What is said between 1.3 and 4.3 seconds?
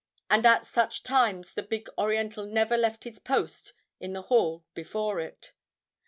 the big Oriental never left his post in the